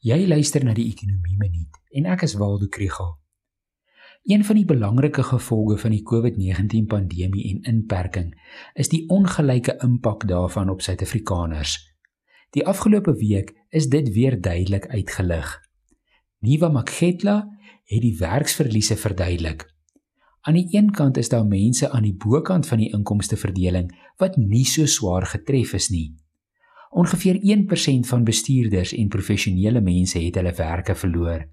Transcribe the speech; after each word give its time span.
Jy 0.00 0.22
luister 0.24 0.64
na 0.64 0.72
die 0.72 0.86
Ekonomie 0.88 1.34
Minuut 1.36 1.74
en 1.92 2.06
ek 2.08 2.22
is 2.24 2.32
Waldo 2.40 2.70
Krugel. 2.72 3.10
Een 4.32 4.46
van 4.48 4.56
die 4.56 4.64
belangrike 4.64 5.20
gevolge 5.28 5.76
van 5.82 5.92
die 5.92 6.00
COVID-19 6.08 6.86
pandemie 6.88 7.42
en 7.50 7.66
inperking 7.68 8.30
is 8.80 8.88
die 8.88 9.02
ongelyke 9.12 9.74
impak 9.84 10.24
daarvan 10.30 10.72
op 10.72 10.80
Suid-Afrikaners. 10.80 11.74
Die 12.56 12.64
afgelope 12.64 13.12
week 13.20 13.52
is 13.68 13.90
dit 13.92 14.08
weer 14.16 14.38
duidelik 14.40 14.88
uitgelig. 14.88 15.52
Nuwa 16.48 16.72
Makgetla 16.72 17.36
het 17.84 18.00
die 18.00 18.16
werksverliese 18.16 18.96
verduidelik. 18.96 19.66
Aan 20.48 20.56
die 20.56 20.68
een 20.72 20.88
kant 20.96 21.20
is 21.20 21.28
daar 21.28 21.44
mense 21.44 21.90
aan 21.92 22.08
die 22.08 22.16
bokant 22.16 22.64
van 22.72 22.80
die 22.80 22.88
inkomsteverdeling 22.96 23.92
wat 24.16 24.40
nie 24.40 24.64
so 24.64 24.88
swaar 24.88 25.28
getref 25.28 25.76
is 25.76 25.92
nie. 25.92 26.16
Ongeveer 26.90 27.38
1% 27.38 28.08
van 28.10 28.24
bestuurders 28.24 28.92
en 28.92 29.08
professionele 29.08 29.80
mense 29.80 30.18
het 30.18 30.34
hulle 30.34 30.52
werke 30.52 30.94
verloor. 30.94 31.46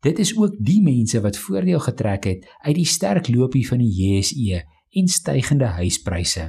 Dit 0.00 0.18
is 0.18 0.32
ook 0.36 0.56
die 0.58 0.80
mense 0.82 1.20
wat 1.20 1.36
voordeel 1.38 1.80
getrek 1.80 2.24
het 2.24 2.46
uit 2.64 2.74
die 2.74 2.88
sterk 2.88 3.28
loopie 3.28 3.66
van 3.68 3.78
die 3.78 3.92
JSE 3.92 4.62
en 4.90 5.08
stygende 5.08 5.64
huispryse. 5.64 6.48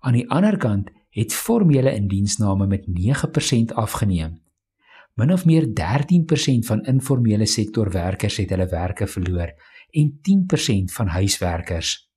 Aan 0.00 0.18
die 0.18 0.26
ander 0.30 0.56
kant 0.56 0.90
het 1.10 1.34
formele 1.34 1.94
indiensname 1.94 2.66
met 2.66 2.86
9% 2.90 3.74
afgeneem. 3.74 4.40
Min 5.14 5.32
of 5.32 5.44
meer 5.44 5.66
13% 5.66 6.66
van 6.66 6.84
informele 6.84 7.46
sektorwerkers 7.46 8.36
het 8.36 8.50
hulle 8.50 8.66
werke 8.66 9.06
verloor 9.06 9.54
en 9.90 10.20
10% 10.22 10.94
van 10.94 11.06
huiswerkers. 11.06 12.09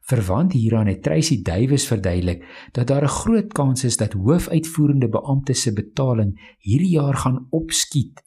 Verwant 0.00 0.52
hieraan 0.52 0.86
het 0.86 1.02
Tracy 1.02 1.42
Duwys 1.42 1.86
verduidelik 1.86 2.44
dat 2.72 2.86
daar 2.86 3.02
'n 3.02 3.16
groot 3.22 3.52
kans 3.52 3.84
is 3.84 3.96
dat 3.96 4.12
hoofuitvoerende 4.12 5.08
beamptes 5.08 5.62
se 5.62 5.72
betaling 5.72 6.56
hierdie 6.58 6.90
jaar 6.90 7.14
gaan 7.14 7.46
opskiet. 7.50 8.22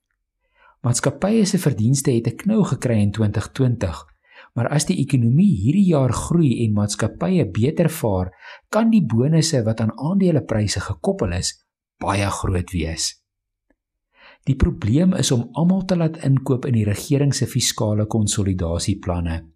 Maatskappye 0.82 1.46
se 1.46 1.58
verdienste 1.58 2.12
het 2.12 2.28
'n 2.28 2.36
knou 2.36 2.64
gekry 2.64 3.00
in 3.00 3.12
2020, 3.12 4.06
maar 4.54 4.68
as 4.68 4.86
die 4.86 4.98
ekonomie 4.98 5.56
hierdie 5.56 5.86
jaar 5.86 6.14
groei 6.14 6.66
en 6.66 6.74
maatskappye 6.74 7.50
beter 7.52 7.90
vaar, 7.90 8.32
kan 8.70 8.90
die 8.90 9.06
bonusse 9.06 9.64
wat 9.64 9.80
aan 9.80 9.98
aandelepryse 9.98 10.80
gekoppel 10.80 11.32
is, 11.32 11.66
baie 11.98 12.30
groot 12.30 12.72
wees. 12.72 13.24
Die 14.44 14.56
probleem 14.56 15.14
is 15.14 15.32
om 15.32 15.50
almal 15.52 15.86
te 15.86 15.96
laat 15.96 16.18
inkoop 16.18 16.66
in 16.66 16.74
die 16.74 16.86
regering 16.86 17.34
se 17.36 17.48
fiskale 17.48 18.06
konsolidasieplanne. 18.06 19.53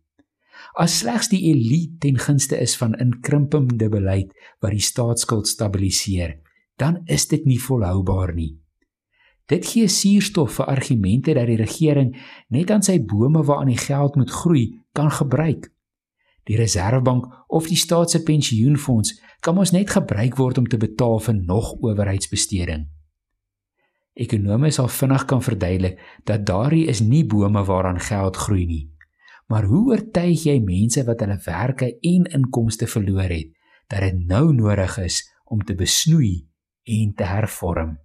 As 0.77 0.99
slegs 0.99 1.31
die 1.31 1.41
elite 1.49 1.97
ten 2.05 2.19
gunste 2.21 2.57
is 2.61 2.75
van 2.77 2.93
inkrimpende 3.01 3.87
beleid 3.89 4.33
wat 4.61 4.75
die 4.75 4.83
staatsskuld 4.85 5.47
stabiliseer, 5.49 6.35
dan 6.77 6.99
is 7.09 7.25
dit 7.31 7.47
nie 7.49 7.57
volhoubaar 7.57 8.35
nie. 8.37 8.51
Dit 9.49 9.65
gee 9.65 9.87
suurstof 9.89 10.59
vir 10.59 10.67
argumente 10.69 11.33
dat 11.33 11.47
die 11.49 11.57
regering 11.57 12.11
net 12.53 12.69
aan 12.69 12.85
sy 12.85 12.99
bome 13.01 13.41
waaraan 13.47 13.71
die 13.71 13.79
geld 13.81 14.19
moet 14.19 14.29
groei 14.31 14.65
kan 14.93 15.09
gebruik. 15.11 15.65
Die 16.45 16.59
Reserwebank 16.59 17.25
of 17.47 17.69
die 17.71 17.79
staat 17.79 18.13
se 18.13 18.21
pensioenfonds 18.23 19.15
kan 19.41 19.57
ons 19.57 19.73
net 19.73 19.89
gebruik 19.95 20.37
word 20.37 20.61
om 20.61 20.67
te 20.69 20.77
betaal 20.77 21.17
vir 21.25 21.39
nog 21.39 21.71
owerheidsbesteding. 21.79 22.85
Ekonome 24.13 24.69
sal 24.71 24.91
vinnig 24.93 25.25
kan 25.25 25.41
verduidelik 25.41 25.97
dat 26.29 26.45
daardie 26.45 26.85
is 26.85 27.01
nie 27.01 27.23
bome 27.25 27.65
waaraan 27.65 27.99
geld 27.99 28.37
groei 28.45 28.65
nie. 28.69 28.83
Maar 29.47 29.63
hoe 29.63 29.85
oortuig 29.93 30.43
jy 30.43 30.57
mense 30.59 31.03
wat 31.07 31.21
hulle 31.23 31.37
werke 31.45 31.87
en 32.03 32.27
inkomste 32.35 32.87
verloor 32.87 33.31
het 33.31 33.53
dat 33.87 34.03
dit 34.03 34.25
nou 34.27 34.51
nodig 34.53 34.97
is 34.99 35.21
om 35.45 35.63
te 35.63 35.75
besnoei 35.75 36.49
en 36.83 37.13
te 37.15 37.23
hervorm? 37.23 37.95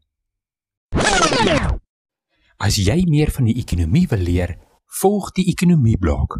As 2.63 2.79
jy 2.79 3.03
meer 3.11 3.33
van 3.35 3.51
die 3.51 3.57
ekonomie 3.59 4.07
wil 4.13 4.23
leer, 4.23 4.55
volg 5.01 5.33
die 5.35 5.49
ekonomie 5.51 5.99
blok. 5.99 6.39